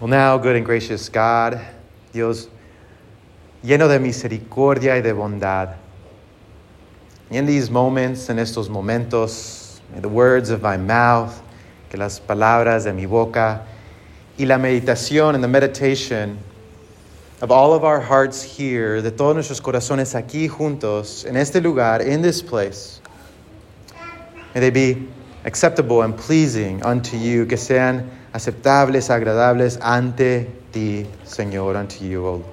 [0.00, 1.60] Well, now, good and gracious God,
[2.12, 2.46] Dios
[3.64, 5.74] lleno de misericordia y de bondad.
[7.30, 11.42] In these moments, en estos momentos, may the words of my mouth,
[11.90, 13.66] que las palabras de mi boca,
[14.38, 16.38] y la meditación and the meditation
[17.42, 22.02] of all of our hearts here, de todos nuestros corazones aquí juntos, en este lugar,
[22.02, 23.00] in this place,
[24.54, 25.08] may they be
[25.44, 32.32] acceptable and pleasing unto you, que sean aceptables, agradables ante ti, Señor, unto you, O
[32.32, 32.44] Lord.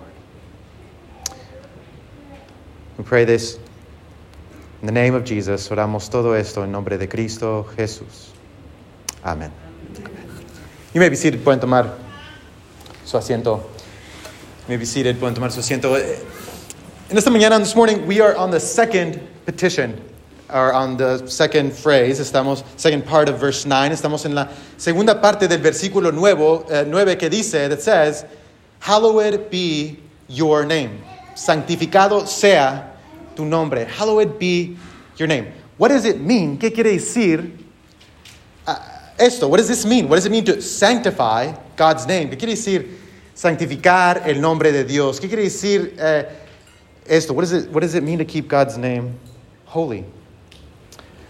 [2.98, 3.60] We pray this
[4.82, 5.70] in the name of Jesus.
[5.70, 8.32] Oramos todo esto en nombre de Cristo Jesús.
[9.24, 9.52] Amén.
[10.94, 11.44] You may be seated.
[11.44, 11.94] Pueden tomar
[13.04, 13.64] su asiento.
[14.68, 15.18] You may be seated.
[15.20, 15.98] Pueden tomar su asiento.
[15.98, 16.20] Eh,
[17.10, 20.00] in esta mañana, this morning, we are on the second petition,
[20.56, 22.20] or on the second phrase.
[22.22, 23.92] Estamos, second part of verse 9.
[23.92, 28.26] Estamos en la segunda parte del versículo nuevo, eh, 9 que dice, that says,
[28.80, 30.00] Hallowed be
[30.30, 31.04] your name.
[31.36, 32.84] Santificado sea
[33.36, 33.86] tu nombre.
[33.86, 34.78] Hallowed be
[35.18, 35.52] your name.
[35.78, 36.58] What does it mean?
[36.58, 37.52] ¿Qué quiere decir
[38.66, 38.80] uh,
[39.20, 39.50] esto?
[39.50, 40.08] What does this mean?
[40.08, 42.30] What does it mean to sanctify God's name?
[42.30, 42.98] ¿Qué quiere decir
[43.36, 45.20] santificar el nombre de Dios?
[45.20, 46.24] ¿Qué quiere decir uh,
[47.06, 47.38] esto?
[47.42, 49.20] It, what does it mean to keep God's name
[49.66, 50.06] holy?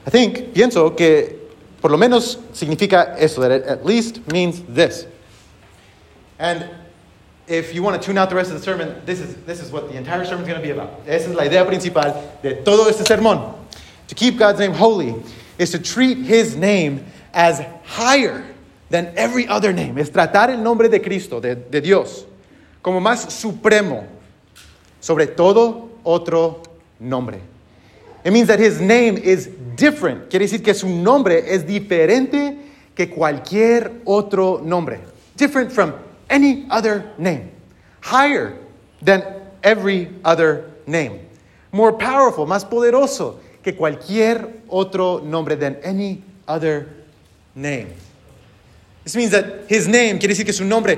[0.05, 1.39] I think, pienso que
[1.81, 5.07] por lo menos significa esto, that it at least means this.
[6.39, 6.69] And
[7.47, 9.71] if you want to tune out the rest of the sermon, this is, this is
[9.71, 11.01] what the entire sermon is going to be about.
[11.07, 13.55] Esa es la idea principal de todo este sermón.
[14.07, 15.15] To keep God's name holy
[15.57, 18.45] is to treat his name as higher
[18.89, 19.97] than every other name.
[19.97, 22.25] Es tratar el nombre de Cristo, de, de Dios,
[22.81, 24.07] como más supremo
[24.99, 26.63] sobre todo otro
[26.99, 27.54] nombre.
[28.25, 30.31] It means that his name is different.
[30.31, 32.57] Quiere decir que su nombre es diferente
[32.95, 34.99] que cualquier otro nombre.
[35.37, 35.93] Different from
[36.27, 37.51] any other name.
[38.01, 38.57] Higher
[38.99, 39.23] than
[39.61, 41.19] every other name.
[41.71, 46.87] More powerful, más poderoso que cualquier otro nombre than any other
[47.53, 47.93] name.
[49.03, 50.97] This means that his name, quiere decir que su nombre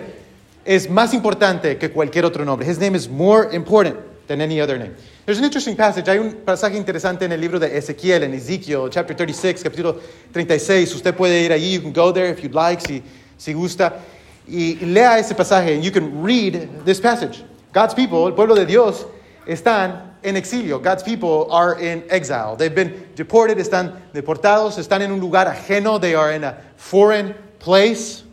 [0.64, 2.66] es más importante que cualquier otro nombre.
[2.66, 4.96] His name is more important than any other name.
[5.26, 6.08] There's an interesting passage.
[6.08, 10.00] Hay un pasaje interesante en el libro de Ezequiel, en Ezekiel, chapter 36, capítulo
[10.34, 10.96] 36.
[10.96, 11.74] Usted puede ir allí.
[11.74, 13.02] You can go there if you'd like, si,
[13.38, 14.00] si gusta.
[14.48, 15.74] Y lea ese pasaje.
[15.74, 17.44] And you can read this passage.
[17.74, 19.06] God's people, el pueblo de Dios,
[19.46, 20.82] están en exilio.
[20.82, 22.56] God's people are in exile.
[22.58, 26.00] They've been deported, están deportados, están en un lugar ajeno.
[26.00, 28.24] They are in a foreign place.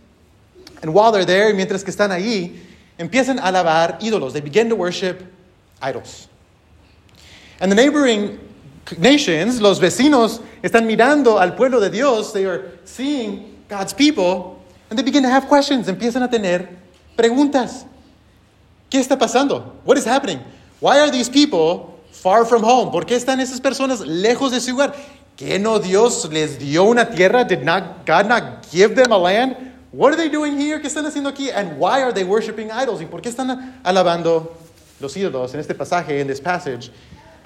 [0.83, 2.59] And while they're there, mientras que están ahí,
[2.99, 4.33] empiezan a alabar ídolos.
[4.33, 5.34] They begin to worship
[5.84, 6.28] idols.
[7.61, 8.39] And the neighboring
[8.99, 12.33] nations, los vecinos, están mirando al pueblo de Dios.
[12.33, 14.62] They are seeing God's people.
[14.91, 15.89] And they begin to have questions.
[15.89, 16.69] Empiezan a tener
[17.17, 17.84] preguntas.
[18.91, 19.72] ¿Qué está pasando?
[19.84, 20.41] What is happening?
[20.81, 22.91] Why are these people far from home?
[22.91, 24.95] ¿Por qué están esas personas lejos de su lugar?
[25.37, 27.45] ¿Que no Dios les dio una tierra?
[27.45, 29.56] Did not God not give them a land?
[29.91, 30.81] What are they doing here?
[30.81, 31.51] ¿Qué están haciendo aquí?
[31.51, 33.01] And why are they worshiping idols?
[33.01, 34.53] ¿Y por qué están alabando
[35.00, 35.55] los ídolos?
[35.55, 36.91] En este pasaje, in this passage,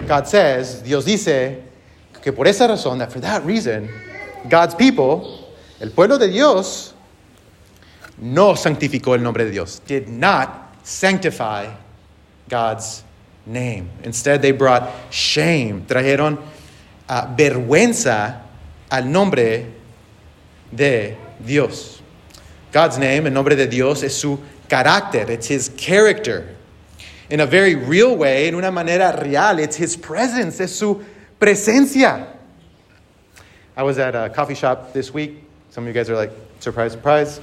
[0.07, 1.61] God says, Dios dice
[2.21, 3.89] que por esa razón, that for that reason,
[4.47, 6.93] God's people, el pueblo de Dios,
[8.17, 9.81] no santificó el nombre de Dios.
[9.85, 11.73] Did not sanctify
[12.49, 13.03] God's
[13.45, 13.89] name.
[14.03, 15.85] Instead, they brought shame.
[15.87, 16.37] Trajeron
[17.07, 18.41] uh, vergüenza
[18.91, 19.65] al nombre
[20.71, 22.01] de Dios.
[22.71, 25.29] God's name, el nombre de Dios, es su carácter.
[25.29, 26.55] It's his character.
[27.29, 31.05] In a very real way, in una manera real, it's his presence, es su
[31.39, 32.25] presencia.
[33.77, 35.43] I was at a coffee shop this week.
[35.69, 37.39] Some of you guys are like, surprise, surprise.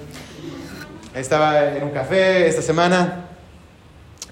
[1.14, 3.26] I estaba en un café esta semana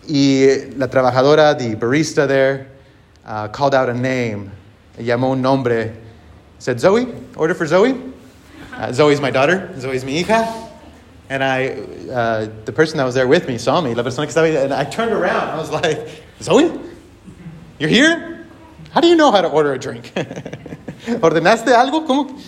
[0.08, 2.68] y la trabajadora, the barista there,
[3.24, 4.50] uh, called out a name,
[4.98, 5.94] llamó un nombre.
[6.58, 7.94] Said, Zoe, order for Zoe.
[8.74, 10.73] Uh, Zoe's my daughter, Zoe's mi hija.
[11.28, 11.68] And I,
[12.12, 15.48] uh, the person that was there with me saw me, and I turned around.
[15.48, 16.78] I was like, Zoe,
[17.78, 18.46] you're here?
[18.90, 20.12] How do you know how to order a drink?
[20.14, 22.06] ¿Ordenaste algo?
[22.06, 22.40] ¿Cómo?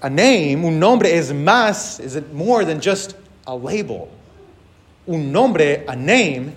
[0.00, 3.14] A name, un nombre, is más, is it more than just
[3.46, 4.08] a label?
[5.06, 6.54] Un nombre, a name,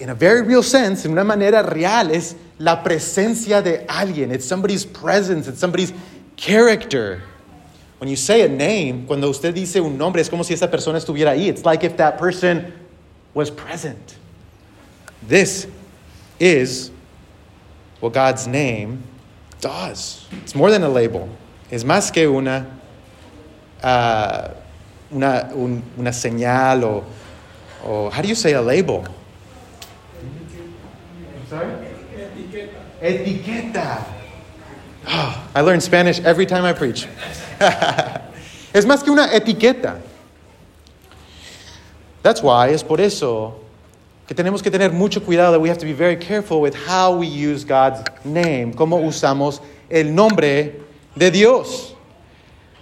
[0.00, 4.32] in a very real sense, in una manera real, es la presencia de alguien.
[4.32, 5.92] It's somebody's presence, it's somebody's
[6.36, 7.22] character.
[8.02, 10.98] When you say a name, cuando usted dice un nombre, es como si esa persona
[10.98, 11.46] estuviera ahí.
[11.46, 12.72] It's like if that person
[13.32, 14.16] was present.
[15.28, 15.68] This
[16.40, 16.90] is
[18.00, 19.04] what God's name
[19.60, 20.26] does.
[20.42, 21.28] It's more than a label.
[21.70, 22.66] Es más que una,
[23.84, 24.48] uh,
[25.12, 27.04] una, un- una señal o,
[27.84, 29.06] o, how do you say a label?
[30.18, 31.72] I'm sorry?
[33.00, 34.04] Etiqueta.
[35.06, 37.06] Oh, I learn Spanish every time I preach.
[38.72, 39.98] es más que una etiqueta.
[42.22, 43.62] That's why, es por eso
[44.26, 47.26] que tenemos que tener mucho cuidado, we have to be very careful with how we
[47.26, 49.60] use God's name, cómo usamos
[49.90, 50.80] el nombre
[51.16, 51.94] de Dios.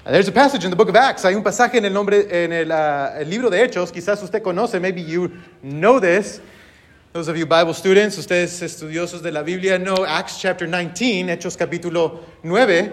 [0.04, 2.70] There's a passage in the book of Acts, hay un pasaje en el, nombre, en
[2.70, 5.30] ah, el libro de Hechos, quizás usted conoce, maybe you
[5.62, 6.40] know this.
[7.12, 11.56] Those of you Bible students, ustedes estudiosos de la Biblia, know Acts chapter 19, Hechos
[11.56, 12.92] capítulo 9.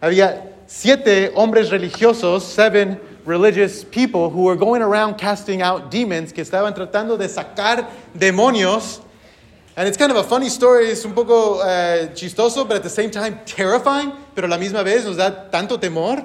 [0.00, 6.44] Había siete hombres religiosos, seven religious people who were going around casting out demons, que
[6.44, 9.00] estaban tratando de sacar demonios.
[9.76, 12.90] And it's kind of a funny story, es un poco eh, chistoso, but at the
[12.90, 16.24] same time terrifying, pero la misma vez nos da tanto temor.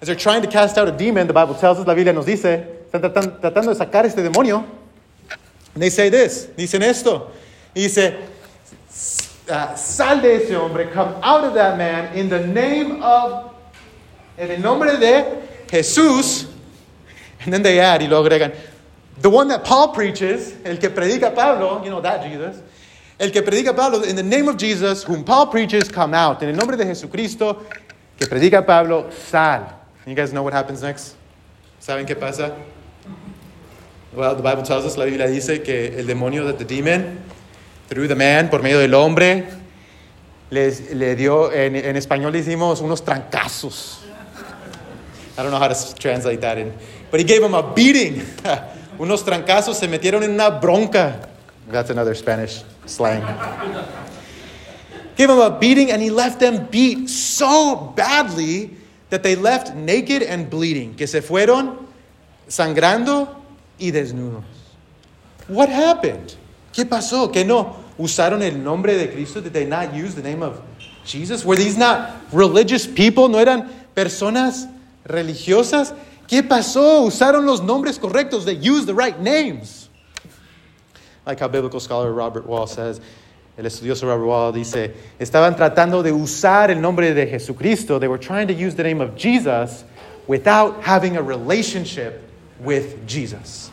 [0.00, 2.26] As they're trying to cast out a demon, the Bible tells us, la Biblia nos
[2.26, 4.66] dice, están tratan- tratando de sacar este demonio.
[5.74, 7.30] And they say this, dicen esto.
[7.74, 8.16] Dice,
[9.48, 13.51] uh, sal de ese hombre, come out of that man in the name of,
[14.38, 15.24] en el nombre de
[15.68, 16.46] Jesús.
[17.44, 18.52] And then they add, y lo agregan,
[19.20, 22.62] the one that Paul preaches, el que predica Pablo, you know that Jesus.
[23.18, 26.42] El que predica Pablo, in the name of Jesus, whom Paul preaches, come out.
[26.42, 27.64] En el nombre de Jesucristo,
[28.18, 29.66] que predica Pablo, sal.
[30.06, 31.16] You guys know what happens next?
[31.80, 32.56] ¿Saben qué pasa?
[34.12, 37.22] Well, the Bible tells us, la Biblia dice que el demonio, that the demon,
[37.88, 39.46] through the man, por medio del hombre,
[40.50, 44.00] les, le dio, en, en español decimos, unos trancazos.
[45.36, 46.76] I don't know how to translate that in.
[47.10, 48.20] But he gave him a beating.
[48.98, 51.28] unos trancazos se metieron en una bronca.
[51.68, 53.22] That's another Spanish slang.
[55.16, 58.76] gave him a beating and he left them beat so badly
[59.10, 60.94] that they left naked and bleeding.
[60.94, 61.86] Que se fueron
[62.48, 63.28] sangrando
[63.78, 64.44] y desnudos.
[65.48, 66.34] What happened?
[66.72, 67.32] ¿Qué pasó?
[67.32, 69.40] ¿Que no usaron el nombre de Cristo?
[69.40, 70.60] Did they not use the name of
[71.04, 71.44] Jesus?
[71.44, 73.28] Were these not religious people?
[73.28, 74.66] ¿No eran personas
[75.04, 75.94] religiosas?
[76.26, 77.02] ¿Qué pasó?
[77.02, 78.44] Usaron los nombres correctos.
[78.44, 79.88] They used the right names.
[81.26, 83.00] Like how biblical scholar Robert Wall says,
[83.56, 88.00] el estudioso Robert Wall dice, estaban tratando de usar el nombre de Jesucristo.
[88.00, 89.84] They were trying to use the name of Jesus
[90.26, 92.22] without having a relationship
[92.60, 93.70] with Jesus.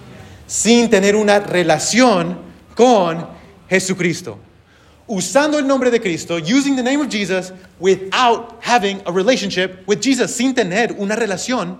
[0.47, 2.37] Sin tener una relación
[2.75, 3.25] con
[3.69, 4.37] Jesucristo.
[5.09, 10.01] Usando el nombre de Cristo, using the name of Jesus without having a relationship with
[10.01, 10.35] Jesus.
[10.35, 11.77] Sin tener una relación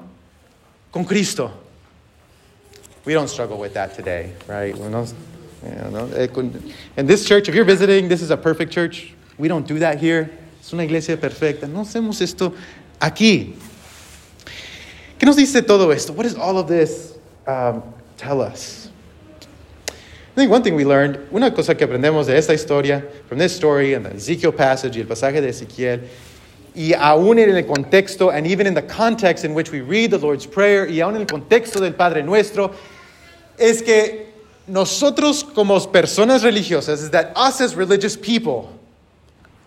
[0.92, 1.52] con Cristo.
[3.06, 4.76] We don't struggle with that today, right?
[5.64, 6.28] Eh,
[6.98, 9.14] In this church, if you're visiting, this is a perfect church.
[9.38, 10.32] We don't do that here.
[10.60, 11.68] Es una iglesia perfecta.
[11.68, 12.54] No hacemos esto
[13.00, 13.56] aquí.
[15.20, 16.14] ¿Qué nos dice todo esto?
[16.14, 17.84] What does all of this um,
[18.18, 18.89] tell us?
[20.40, 23.94] Think one thing we learned, una cosa que aprendemos de esta historia, from this story
[23.94, 26.08] and the Ezekiel passage y el pasaje de Ezequiel,
[26.74, 30.18] y aún en el contexto, and even in the context in which we read the
[30.18, 32.74] Lord's Prayer, y aún en el contexto del Padre Nuestro,
[33.58, 34.28] es que
[34.66, 38.74] nosotros como personas religiosas, is that us as religious people,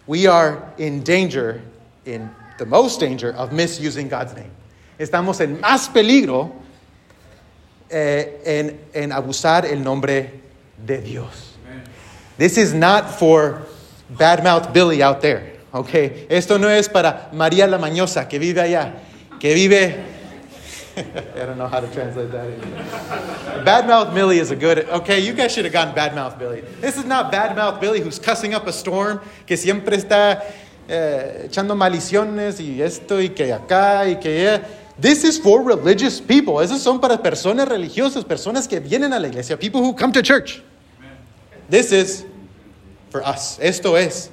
[0.07, 1.61] we are in danger,
[2.07, 4.51] in the most danger of misusing God's name.
[4.99, 6.51] Estamos en más peligro
[7.91, 10.42] eh, en, en abusar el nombre
[10.85, 11.53] de Dios.
[12.39, 13.67] This is not for
[14.13, 16.27] badmouth Billy out there, okay?
[16.29, 18.95] Esto no es para María la Mañosa que vive allá,
[19.39, 20.05] que vive.
[20.97, 23.65] I don't know how to translate that.
[23.65, 24.81] Badmouth Billy is a good.
[24.91, 26.63] Okay, you guys should have gotten Badmouth Billy.
[26.81, 30.43] This is not Badmouth Billy who's cussing up a storm, que siempre está
[30.89, 34.65] eh, echando maldiciones y esto y que acá y que allá.
[34.99, 36.61] This is for religious people.
[36.61, 40.23] Esos son para personas religiosas, personas que vienen a la iglesia, people who come to
[40.23, 40.63] church.
[41.69, 42.25] This is
[43.11, 43.59] for us.
[43.61, 44.31] Esto es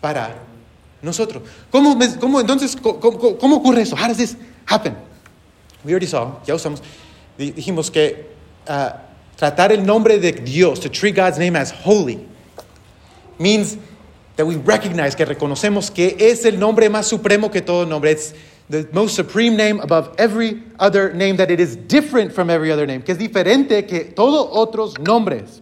[0.00, 0.34] para
[1.02, 1.42] nosotros.
[1.70, 3.00] ¿Cómo, cómo entonces, cómo,
[3.38, 3.96] cómo- ocurre eso?
[3.96, 4.36] How does this
[4.66, 4.96] happen?
[5.84, 6.80] We already saw, ya usamos,
[7.36, 8.26] di- dijimos que
[8.68, 9.00] ah,
[9.36, 12.26] tratar el nombre de Dios, to treat God's name as holy,
[13.38, 13.76] means
[14.36, 18.10] that we recognize, que reconocemos que es el nombre más supremo que todo nombre.
[18.12, 18.32] It's
[18.70, 22.86] the most supreme name above every other name, that it is different from every other
[22.86, 25.61] name, que es diferente que todos otros nombres.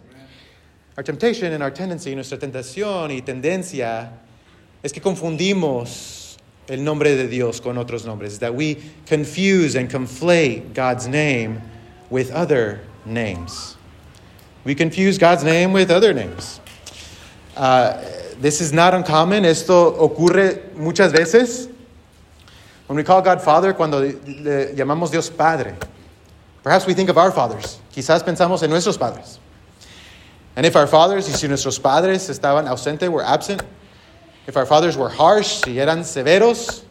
[0.97, 4.09] Our temptation and our tendency, nuestra tentación y tendencia
[4.83, 10.73] es que confundimos el nombre de Dios con otros nombres, that we confuse and conflate
[10.73, 11.61] God's name
[12.09, 13.77] with other names.
[14.63, 16.59] We confuse God's name with other names.
[17.55, 18.01] Uh,
[18.39, 19.43] this is not uncommon.
[19.45, 21.67] Esto ocurre muchas veces.
[22.87, 25.75] When we call God Father, cuando le llamamos Dios Padre,
[26.63, 27.79] Perhaps we think of our fathers.
[27.91, 29.39] Quizás pensamos en nuestros padres.
[30.55, 33.63] And if our fathers, y si nuestros padres estaban ausentes, were absent,
[34.47, 36.83] if our fathers were harsh, si eran severos,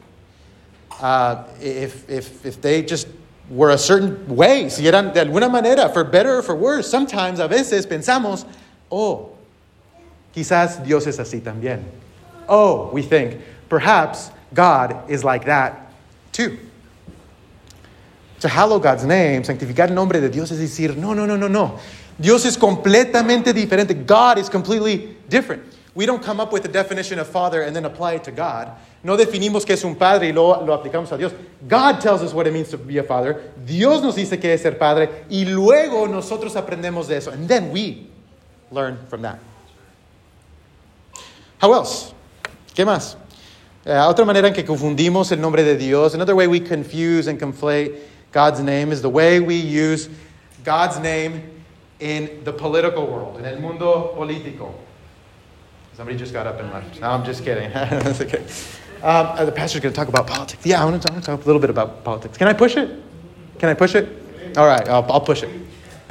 [1.00, 3.08] uh, if, if, if they just
[3.50, 7.40] were a certain way, si eran de alguna manera, for better or for worse, sometimes,
[7.40, 8.44] a veces, pensamos,
[8.90, 9.30] oh,
[10.34, 11.84] quizás Dios es así también.
[12.48, 15.92] Oh, we think, perhaps God is like that
[16.32, 16.58] too.
[18.40, 21.48] To hallow God's name, santificar el nombre de Dios es decir, no, no, no, no,
[21.48, 21.78] no.
[22.18, 23.94] Dios es completamente diferente.
[23.94, 25.62] God is completely different.
[25.94, 28.70] We don't come up with a definition of father and then apply it to God.
[29.02, 31.32] No definimos que es un padre y lo, lo aplicamos a Dios.
[31.66, 33.42] God tells us what it means to be a father.
[33.64, 37.30] Dios nos dice que es ser padre y luego nosotros aprendemos de eso.
[37.30, 38.06] And then we
[38.70, 39.38] learn from that.
[41.58, 42.14] How else?
[42.74, 43.16] ¿Qué más?
[43.84, 47.40] Uh, otra manera en que confundimos el nombre de Dios, another way we confuse and
[47.40, 47.92] conflate
[48.32, 50.08] God's name is the way we use
[50.64, 51.62] God's name
[51.98, 54.72] in the political world, in el mundo político.
[55.96, 57.00] Somebody just got up and left.
[57.00, 57.70] No, I'm just kidding.
[58.20, 58.44] Okay.
[59.02, 60.64] Um, uh, the pastor's going to talk about politics.
[60.66, 62.36] Yeah, I want to talk, talk a little bit about politics.
[62.36, 63.02] Can I push it?
[63.58, 64.06] Can I push it?
[64.58, 65.48] All right, I'll, I'll push it.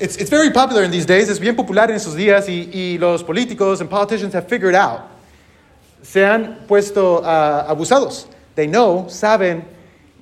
[0.00, 1.28] it's, it's very popular in these days.
[1.28, 5.02] It's bien popular en estos días y, y los políticos and politicians have figured out.
[6.02, 8.26] Se han puesto uh, abusados.
[8.56, 9.64] They know, saben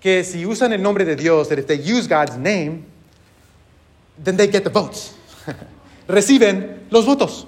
[0.07, 2.87] que si usan el nombre de Dios, that if they use God's name,
[4.17, 5.13] then they get the votes.
[6.09, 7.45] Reciben los votos.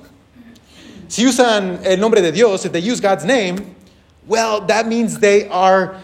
[1.06, 3.76] Si usan el nombre de Dios, if they use God's name,
[4.26, 6.00] well, that means they are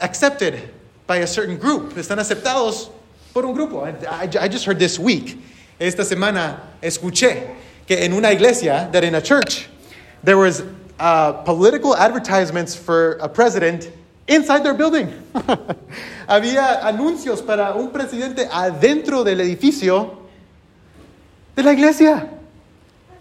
[0.00, 0.70] accepted
[1.06, 1.92] by a certain group.
[1.96, 2.88] Están aceptados
[3.34, 3.84] por un grupo.
[3.84, 5.38] I, I just heard this week,
[5.78, 7.56] esta semana, escuché
[7.86, 9.68] que en una iglesia, that in a church,
[10.22, 10.62] there was
[10.98, 13.90] uh, political advertisements for a president
[14.28, 15.12] inside their building.
[16.28, 20.18] Había anuncios para un presidente adentro del edificio
[21.56, 22.28] de la iglesia.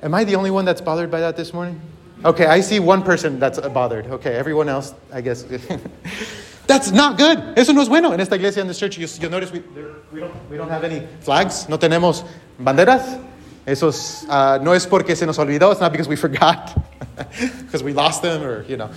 [0.04, 1.80] Am I the only one that's bothered by that this morning?
[2.24, 4.08] Okay, I see one person that's bothered.
[4.08, 5.44] Okay, everyone else, I guess.
[6.68, 7.58] that's not good.
[7.58, 8.12] Eso no es bueno.
[8.12, 10.70] En esta iglesia, in this church, you, you notice we, there, we, don't, we don't
[10.70, 11.68] have any flags.
[11.70, 12.26] No tenemos
[12.60, 13.24] banderas.
[13.66, 15.72] Eso es, uh, no es porque se nos olvidó.
[15.72, 16.76] It's not because we forgot.
[17.62, 18.90] because we lost them or, you know.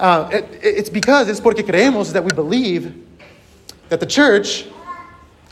[0.00, 2.94] Uh, it, it's because, it's porque creemos that we believe
[3.90, 4.66] that the church,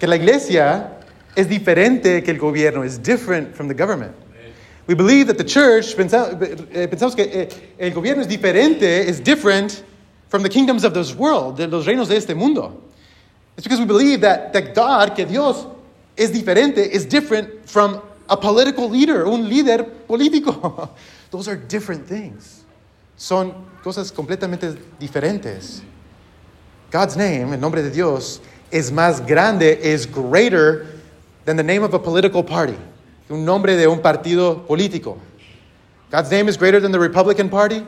[0.01, 0.91] que la iglesia,
[1.37, 4.17] es diferente que el gobierno, is different from the government.
[4.87, 9.85] We believe that the church, eh, pensamos que eh, el gobierno es diferente, is different
[10.29, 12.83] from the kingdoms of this world, de los reinos de este mundo.
[13.59, 15.67] It's because we believe that, that God, que Dios
[16.17, 18.01] is diferente, is different from
[18.31, 20.89] a political leader, un líder político.
[21.31, 22.58] Those are different things.
[23.19, 25.83] Son cosas completamente diferentes.
[26.91, 30.87] God's name, el nombre de Dios, is más grande, is greater
[31.45, 32.77] than the name of a political party,
[33.29, 35.19] un nombre de un partido político.
[36.11, 37.85] God's name is greater than the Republican Party.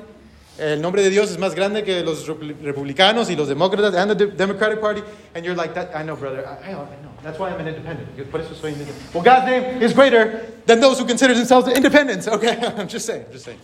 [0.58, 4.26] El nombre de Dios es más grande que los republicanos y los demócratas and the
[4.26, 5.02] Democratic Party.
[5.34, 6.46] And you're like, that, I know, brother.
[6.46, 6.86] I, I know.
[7.22, 8.30] That's why I'm an independent.
[8.30, 9.14] Por eso soy independent.
[9.14, 12.26] Well, God's name is greater than those who consider themselves independents.
[12.28, 13.24] Okay, I'm just saying.
[13.26, 13.60] I'm just saying.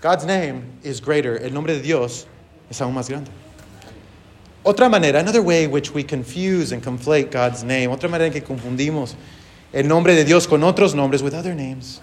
[0.00, 1.36] God's name is greater.
[1.38, 2.26] El nombre de Dios
[2.70, 3.30] es aún más grande.
[4.64, 8.42] Otra manera, another way which we confuse and conflate God's name, otra manera en que
[8.42, 9.14] confundimos
[9.72, 12.00] el nombre de Dios con otros nombres, with other names,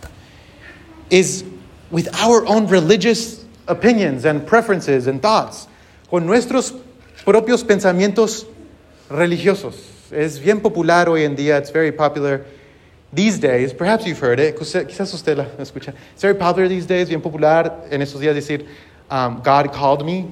[1.10, 1.44] is
[1.92, 5.68] with our own religious opinions and preferences and thoughts,
[6.10, 6.74] con nuestros
[7.24, 8.46] propios pensamientos
[9.10, 9.76] religiosos.
[10.12, 12.46] Es bien popular hoy en día, it's very popular
[13.14, 15.94] these days, perhaps you've heard it, quizás usted la escucha.
[16.14, 18.68] It's very popular these days, bien popular en estos días decir,
[19.10, 20.32] um, God called me,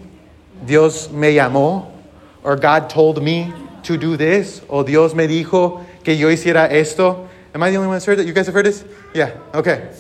[0.66, 1.90] Dios me llamó,
[2.44, 3.54] or God told me
[3.84, 7.30] to do this, o Dios me dijo que yo hiciera esto.
[7.54, 8.28] Am I the only one that's heard it?
[8.28, 8.84] You guys have heard this?
[9.14, 9.92] Yeah, okay.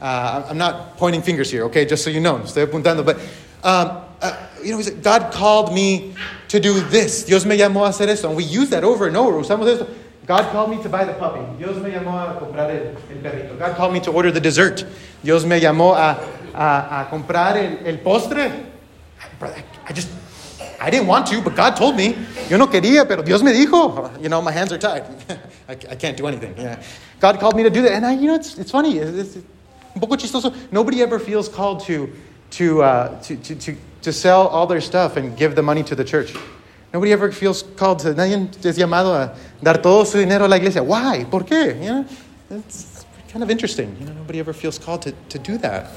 [0.00, 3.18] Uh, I'm not pointing fingers here, okay, just so you know, estoy apuntando, but
[3.62, 6.14] um, uh, you know, God called me
[6.48, 7.24] to do this.
[7.24, 8.28] Dios me llamó a hacer esto.
[8.28, 9.40] And we use that over and over.
[9.40, 9.88] Usamos esto.
[10.26, 11.40] God called me to buy the puppy.
[11.58, 13.58] Dios me llamó a comprar el, el perrito.
[13.58, 14.86] God called me to order the dessert.
[15.24, 16.18] Dios me llamó a,
[16.54, 18.66] a, a comprar el, el postre.
[19.40, 20.08] Brother, I just,
[20.80, 22.16] I didn't want to, but God told me.
[22.48, 24.22] Yo no quería, pero Dios me dijo.
[24.22, 25.04] You know, my hands are tied.
[25.68, 26.54] I, I can't do anything.
[26.56, 26.80] Yeah.
[27.18, 27.92] God called me to do that.
[27.92, 28.98] And I, you know, it's, it's funny.
[28.98, 29.44] It's, it's
[29.94, 30.54] un poco chistoso.
[30.70, 32.12] Nobody ever feels called to,
[32.50, 35.96] to, uh, to, to, to, to sell all their stuff and give the money to
[35.96, 36.34] the church.
[36.92, 40.56] Nobody ever feels called to, nadie es llamado a dar todo su dinero a la
[40.56, 40.82] iglesia.
[40.82, 41.24] Why?
[41.24, 41.74] ¿Por qué?
[41.80, 42.06] You know,
[42.50, 43.96] it's kind of interesting.
[43.98, 45.90] You know, nobody ever feels called to, to do that.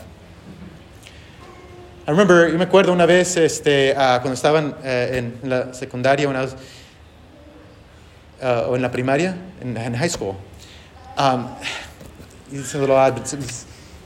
[2.07, 6.29] I remember, yo me acuerdo una vez este, uh, cuando estaban uh, en la secundaria,
[6.29, 6.55] I was
[8.41, 10.37] uh, o en la primaria, in, in high school.
[11.17, 11.49] Um,
[12.51, 13.27] it's a little odd, but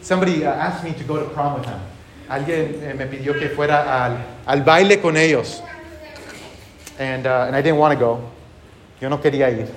[0.02, 1.82] somebody uh, asked me to go to prom with them.
[2.30, 5.62] Alguien eh, me pidió que fuera al, al baile con ellos.
[7.00, 8.30] And, uh, and I didn't want to go.
[9.02, 9.74] Yo no quería ir.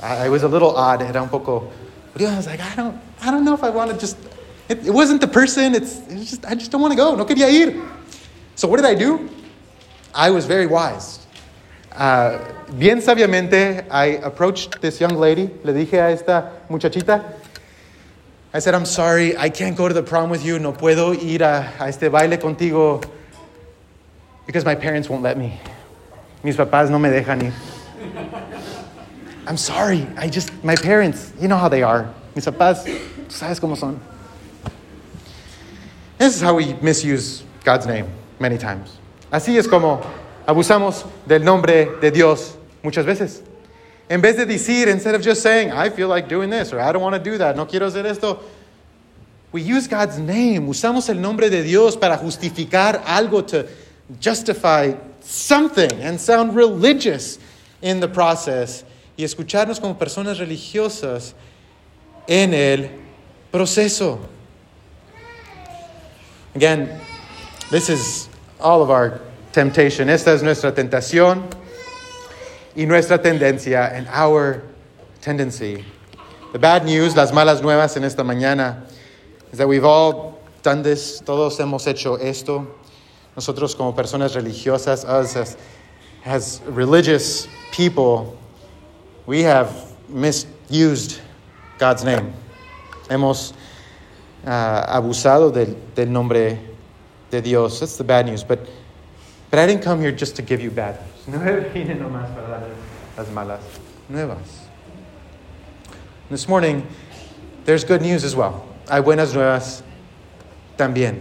[0.00, 1.02] I, I was a little odd.
[1.02, 1.70] Era un poco.
[2.18, 4.16] I was like, I don't, I don't know if I want to just.
[4.68, 5.74] It, it wasn't the person.
[5.74, 7.16] It's, it was just, I just don't want to go.
[7.16, 7.82] No quería ir.
[8.54, 9.28] So what did I do?
[10.14, 11.26] I was very wise.
[11.90, 12.38] Uh,
[12.78, 15.50] bien sabiamente, I approached this young lady.
[15.64, 17.24] Le dije a esta muchachita.
[18.54, 20.58] I said, I'm sorry, I can't go to the prom with you.
[20.58, 23.02] No puedo ir a, a este baile contigo
[24.46, 25.58] because my parents won't let me.
[26.42, 27.52] Mis papás no me dejan ir.
[29.46, 32.12] I'm sorry, I just, my parents, you know how they are.
[32.34, 34.00] Mis papás, tú sabes cómo son.
[36.18, 38.06] This is how we misuse God's name
[38.38, 38.98] many times.
[39.32, 40.00] Así es como
[40.46, 43.42] abusamos del nombre de Dios muchas veces.
[44.08, 46.92] En vez de decir, instead of just saying, I feel like doing this, or I
[46.92, 48.40] don't want to do that, no quiero hacer esto,
[49.52, 50.68] we use God's name.
[50.68, 53.66] Usamos el nombre de Dios para justificar algo, to
[54.20, 54.94] justify
[55.32, 57.38] something and sound religious
[57.80, 58.84] in the process.
[59.16, 61.34] Y escucharnos como personas religiosas
[62.28, 62.88] en el
[63.50, 64.20] proceso.
[66.54, 67.00] Again,
[67.70, 68.28] this is
[68.60, 69.20] all of our
[69.52, 70.08] temptation.
[70.08, 71.50] Esta es nuestra tentación
[72.76, 74.62] y nuestra tendencia, and our
[75.20, 75.84] tendency.
[76.52, 78.82] The bad news, las malas nuevas en esta mañana,
[79.50, 82.66] is that we've all done this, todos hemos hecho esto.
[83.36, 85.56] Nosotros como personas religiosas, us as,
[86.24, 88.36] as religious people,
[89.26, 91.20] we have misused
[91.78, 92.34] God's name.
[93.08, 93.54] Hemos
[94.44, 96.58] uh, abusado del, del nombre
[97.30, 97.80] de Dios.
[97.80, 98.44] That's the bad news.
[98.44, 98.60] But,
[99.50, 101.08] but I didn't come here just to give you bad news.
[101.28, 102.76] No vine nomás para darles
[103.16, 103.60] las malas
[104.08, 104.68] nuevas.
[106.28, 106.86] This morning,
[107.64, 108.64] there's good news as well.
[108.88, 109.82] Hay buenas nuevas
[110.76, 111.20] también.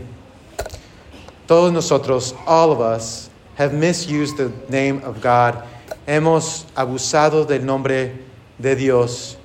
[1.52, 5.62] Todos nosotros, all of us, have misused the name of God.
[6.08, 8.20] Hemos abusado del nombre
[8.58, 9.36] de Dios.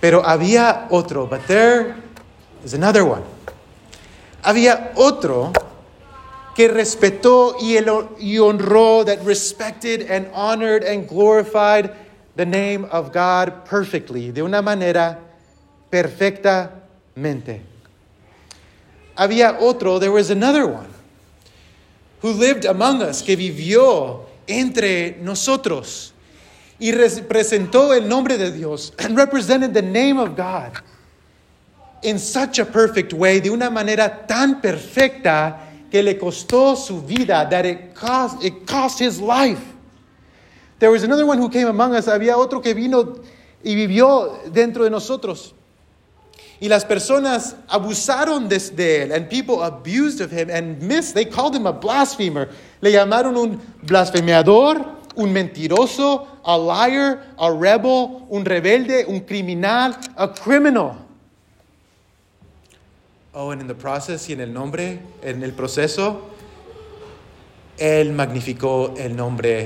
[0.00, 1.94] Pero había otro, but there
[2.64, 3.22] is another one.
[4.42, 5.52] Había otro
[6.56, 7.76] que respetó y,
[8.40, 11.94] honró, that respected and honored and glorified
[12.34, 15.18] the name of God perfectly, de una manera
[15.92, 17.60] perfectamente.
[19.16, 20.97] Había otro, there was another one,
[22.20, 26.12] who lived among us, que vivió entre nosotros
[26.80, 30.72] y representó el nombre de Dios and represented the name of God
[32.02, 35.58] in such a perfect way, de una manera tan perfecta
[35.90, 39.74] que le costó su vida, that it cost, it cost his life.
[40.78, 43.16] There was another one who came among us, había otro que vino
[43.64, 45.54] y vivió dentro de nosotros.
[46.60, 51.14] Y las personas abusaron de, de él, and people abused of him and missed.
[51.14, 52.48] They called him a blasphemer.
[52.80, 60.28] Le llamaron un blasfemador, un mentiroso, a liar, a rebel, un rebelde, un criminal, a
[60.28, 60.96] criminal.
[63.34, 66.22] Oh, and in the process y en el nombre, en el proceso,
[67.78, 69.64] él magnificó el nombre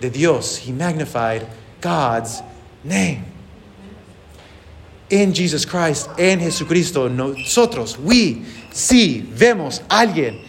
[0.00, 0.58] de Dios.
[0.58, 1.46] He magnified
[1.80, 2.42] God's
[2.82, 3.33] name.
[5.14, 10.40] En Jesus Christ, en Jesucristo, nosotros, we, sí, vemos a alguien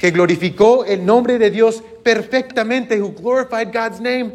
[0.00, 4.32] que glorificó el nombre de Dios perfectamente, who glorified God's name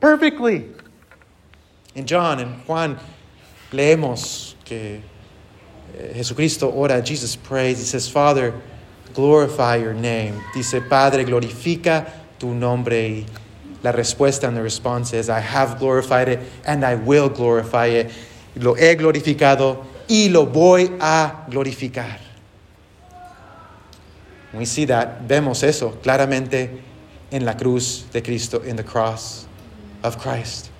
[0.00, 0.72] perfectly.
[1.94, 2.98] En John, en Juan,
[3.70, 5.00] leemos que
[5.96, 8.52] eh, Jesucristo ora, Jesus prays, he says, Father,
[9.14, 10.34] glorify your name.
[10.52, 13.20] Dice, Padre, glorifica tu nombre.
[13.20, 13.26] Y
[13.84, 18.10] la respuesta and the response is, I have glorified it and I will glorify it.
[18.56, 22.18] Lo he glorificado y lo voy a glorificar.
[24.52, 26.70] We see that, vemos eso claramente
[27.30, 29.46] en la cruz de Cristo, in the cross
[30.02, 30.70] of Christ.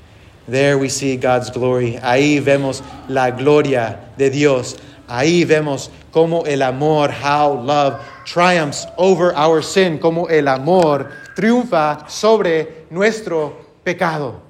[0.49, 1.99] There we see God's glory.
[2.03, 4.77] Ahí vemos la gloria de Dios.
[5.09, 12.09] Ahí vemos cómo el amor, how love triumphs over our sin, cómo el amor triunfa
[12.09, 14.46] sobre nuestro pecado.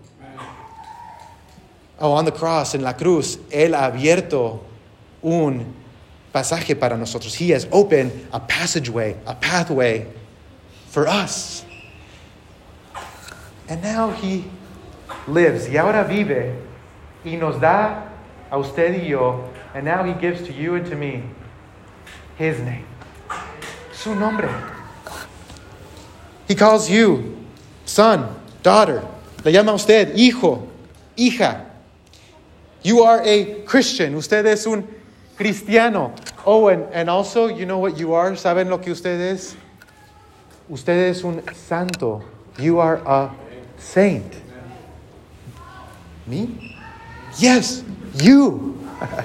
[1.98, 4.60] Oh, on the cross, en la cruz, Él ha abierto
[5.22, 5.74] un
[6.32, 7.34] pasaje para nosotros.
[7.34, 10.06] He has opened a passageway, a pathway
[10.88, 11.64] for us.
[13.68, 14.44] And now He
[15.26, 16.54] lives, y ahora vive,
[17.24, 18.02] y nos da
[18.50, 21.22] a usted y yo, and now He gives to you and to me
[22.36, 22.84] His name,
[23.92, 24.50] su nombre.
[26.46, 27.36] He calls you
[27.86, 28.28] son,
[28.62, 29.02] daughter,
[29.42, 30.68] le llama usted hijo,
[31.16, 31.65] hija.
[32.86, 34.14] You are a Christian.
[34.14, 34.86] Usted es un
[35.36, 36.14] cristiano.
[36.44, 38.30] Oh, and, and also, you know what you are?
[38.36, 39.56] ¿Saben lo que usted es?
[40.70, 42.22] Usted es un santo.
[42.60, 43.34] You are a
[43.76, 44.32] saint.
[46.28, 46.76] Me?
[47.38, 47.82] Yes,
[48.14, 48.78] you.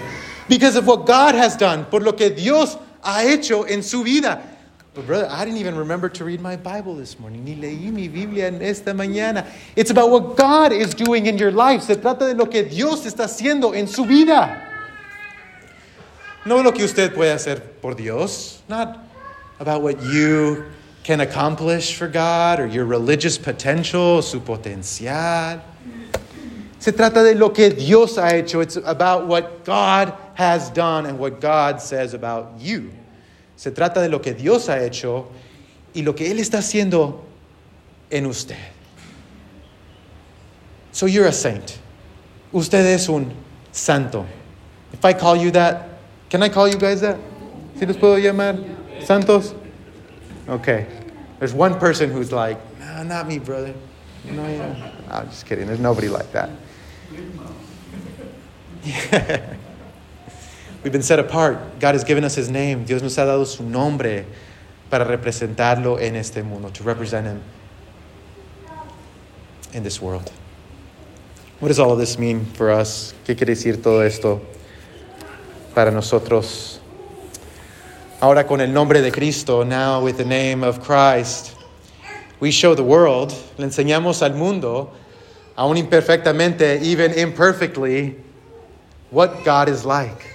[0.50, 4.51] because of what God has done, por lo que Dios ha hecho en su vida.
[4.94, 7.46] But brother, I didn't even remember to read my Bible this morning.
[7.46, 9.48] Ni leí mi Biblia en esta mañana.
[9.78, 11.84] It's about what God is doing in your life.
[11.84, 14.68] Se trata de lo que Dios está haciendo en su vida.
[16.46, 18.62] No lo que usted puede hacer por Dios.
[18.68, 19.00] Not
[19.60, 20.66] about what you
[21.04, 25.62] can accomplish for God or your religious potential, su potencial.
[26.80, 28.60] Se trata de lo que Dios ha hecho.
[28.60, 32.92] It's about what God has done and what God says about you.
[33.62, 35.28] Se trata de lo que Dios ha hecho
[35.93, 37.24] y lo que Él está haciendo
[38.10, 38.58] en usted.
[40.91, 41.74] So you're a saint.
[42.52, 43.32] Usted es un
[43.71, 44.26] santo.
[44.91, 45.89] If I call you that,
[46.32, 47.17] can I call you guys that?
[47.78, 48.58] ¿Sí los puedo llamar?
[49.06, 49.54] ¿Santos?
[50.50, 50.88] Okay.
[51.38, 53.76] There's one person who's like, no, not me, brother.
[54.26, 54.91] No, yeah.
[55.08, 55.67] I'm just kidding.
[55.67, 56.50] There's nobody like that.
[60.84, 61.80] We've been set apart.
[61.80, 62.86] God has given us His name.
[62.86, 64.26] Dios nos ha dado su nombre
[64.89, 67.41] para representarlo en este mundo, to represent Him
[69.74, 70.32] in this world.
[71.60, 73.13] What does all of this mean for us?
[73.26, 74.41] ¿Qué quiere decir todo esto
[75.76, 76.80] para nosotros?
[78.20, 81.56] Ahora con el nombre de Cristo, now with the name of Christ,
[82.39, 84.91] we show the world, le enseñamos al mundo,
[85.56, 88.15] aún imperfectamente, even imperfectly,
[89.12, 90.31] what God is like.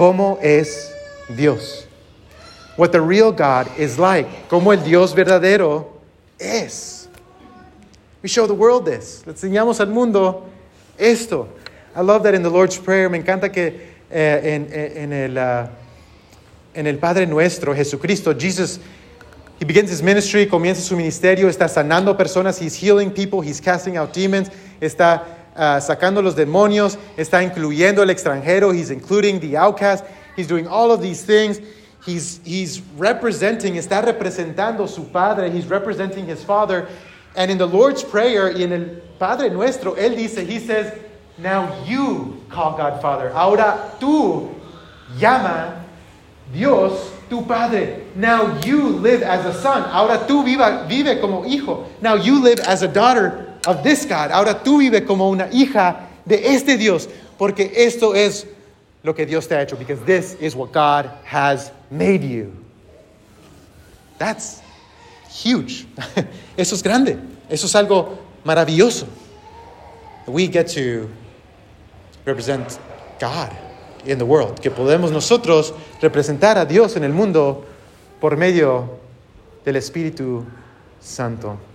[0.00, 0.94] ¿Cómo es
[1.28, 1.86] Dios?
[2.78, 4.26] What the real God is like.
[4.48, 5.88] Cómo el Dios verdadero
[6.38, 7.06] es.
[8.22, 9.22] We show the world this.
[9.26, 10.46] Le enseñamos al mundo
[10.98, 11.50] esto.
[11.94, 13.10] I love that in the Lord's Prayer.
[13.10, 13.78] Me encanta que
[14.10, 15.68] eh, en, en, el, uh,
[16.74, 18.78] en el Padre Nuestro, Jesucristo, Jesus,
[19.58, 23.98] he begins his ministry, comienza su ministerio, está sanando personas, he's healing people, he's casting
[23.98, 24.48] out demons,
[24.80, 30.66] está uh, sacando los demonios, está incluyendo el extranjero, he's including the outcast, he's doing
[30.66, 31.60] all of these things.
[32.06, 36.88] He's, he's representing, está representando su Padre, he's representing his Father.
[37.36, 38.86] And in the Lord's Prayer, y en el
[39.18, 40.98] Padre Nuestro, él dice, he says,
[41.36, 43.30] now you call God Father.
[43.34, 44.54] Ahora tú
[45.18, 45.84] llama
[46.54, 48.06] Dios tu Padre.
[48.14, 49.82] Now you live as a son.
[49.84, 51.86] Ahora tú viva, vive como hijo.
[52.00, 54.30] Now you live as a daughter of this God.
[54.30, 57.08] Ahora tú vive como una hija de este Dios.
[57.38, 58.46] Porque esto es
[59.02, 59.76] lo que Dios te ha hecho.
[59.76, 62.52] Because this is what God has made you.
[64.18, 64.60] That's
[65.28, 65.86] huge.
[66.56, 67.18] Eso es grande.
[67.48, 69.06] Eso es algo maravilloso.
[70.26, 71.08] We get to
[72.24, 72.78] represent
[73.18, 73.50] God
[74.04, 74.60] in the world.
[74.60, 77.64] Que podemos nosotros representar a Dios en el mundo
[78.20, 78.98] por medio
[79.64, 80.44] del Espíritu
[81.00, 81.69] Santo.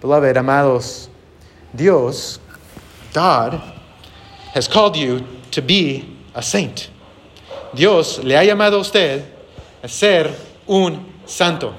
[0.00, 1.08] Beloved, amados,
[1.74, 2.38] Dios,
[3.12, 3.60] God,
[4.54, 6.90] has called you to be a saint.
[7.74, 9.24] Dios le ha llamado a usted
[9.82, 10.32] a ser
[10.68, 11.74] un santo.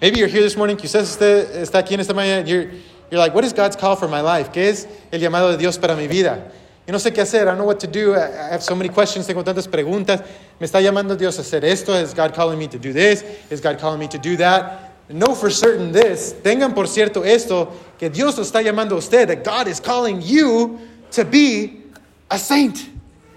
[0.00, 2.70] Maybe you're here this morning, quizás usted está aquí en esta mañana, you're,
[3.10, 4.50] you're like, what is God's call for my life?
[4.52, 6.52] ¿Qué es el llamado de Dios para mi vida?
[6.86, 8.88] Yo no sé qué hacer, I don't know what to do, I have so many
[8.88, 10.24] questions, tengo tantas preguntas.
[10.58, 11.92] ¿Me está llamando Dios a hacer esto?
[11.92, 13.22] ¿Is God calling me to do this?
[13.50, 14.89] ¿Is God calling me to do that?
[15.12, 19.42] Know for certain this, tengan por cierto esto, que Dios está llamando a usted, that
[19.42, 20.78] God is calling you
[21.10, 21.82] to be
[22.30, 22.88] a saint.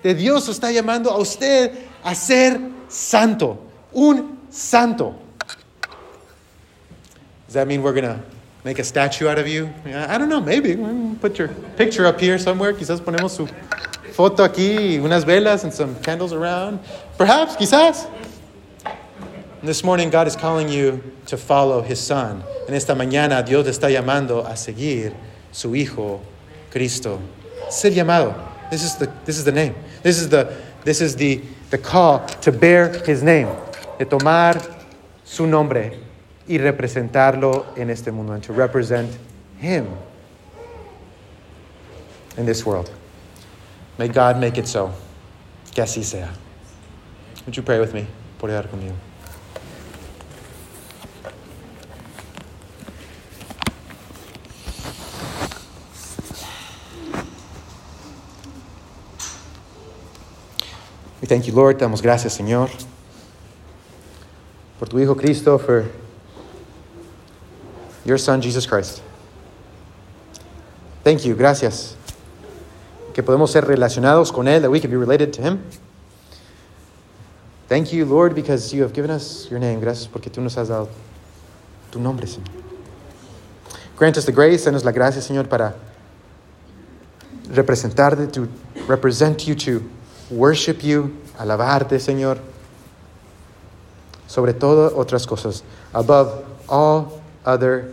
[0.03, 2.59] De Dios está llamando a usted a ser
[2.89, 3.57] santo,
[3.95, 5.15] un santo.
[7.47, 8.19] Does that mean we're going to
[8.63, 9.71] make a statue out of you?
[9.85, 10.75] I don't know, maybe.
[11.21, 12.73] Put your picture up here somewhere.
[12.73, 13.47] Quizás ponemos su
[14.11, 16.79] foto aquí, unas velas and some candles around.
[17.17, 18.07] Perhaps, quizás.
[19.63, 22.43] And this morning, God is calling you to follow His Son.
[22.67, 25.13] En esta mañana, Dios está llamando a seguir
[25.53, 26.19] su Hijo,
[26.69, 27.21] Cristo.
[27.69, 28.35] Ser llamado.
[28.69, 29.73] This is the, this is the name.
[30.01, 33.47] This is the, this is the, the call to bear His name.
[33.97, 34.61] De tomar
[35.23, 35.97] su nombre
[36.45, 38.33] y representarlo en este mundo.
[38.33, 39.17] And to represent
[39.59, 39.87] Him
[42.35, 42.91] in this world.
[43.97, 44.93] May God make it so.
[45.73, 46.27] Que así sea.
[47.45, 48.05] Would you pray with me?
[48.39, 48.95] Por conmigo.
[61.33, 61.79] Thank you, Lord.
[61.79, 62.69] Te damos gracias, Señor,
[64.77, 65.89] por tu Hijo Cristo, for
[68.05, 69.01] your Son, Jesus Christ.
[71.03, 71.95] Thank you, gracias.
[73.15, 75.63] Que podemos ser relacionados con Él, that we can be related to Him.
[77.67, 79.79] Thank you, Lord, because you have given us your name.
[79.79, 80.87] Gracias porque tú nos has dado
[81.89, 82.47] tu nombre, Señor.
[83.97, 85.73] Grant us the grace, danos la gracia, Señor, para
[87.49, 88.47] representarte, to
[88.87, 89.83] represent you, to
[90.29, 92.37] worship you, alabarte, Señor.
[94.27, 97.91] Sobre todo otras cosas, above all other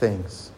[0.00, 0.50] things.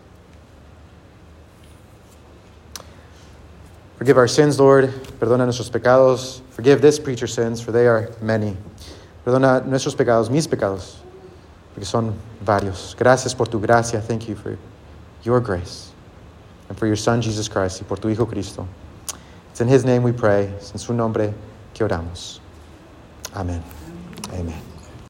[3.99, 4.91] Forgive our sins, Lord.
[5.19, 6.41] Perdona nuestros pecados.
[6.51, 8.57] Forgive this preacher's sins, for they are many.
[9.27, 10.99] Perdona nuestros pecados, mis pecados,
[11.75, 12.95] porque son varios.
[12.97, 14.01] Gracias por tu gracia.
[14.01, 14.57] Thank you for
[15.25, 15.91] your grace
[16.69, 18.67] and for your Son, Jesus Christ, y por tu Hijo Cristo.
[19.51, 20.45] It's in His name we pray.
[20.59, 21.35] Es en su nombre
[21.79, 22.41] que oramos.
[23.35, 23.63] Amen.
[24.33, 24.68] Amen.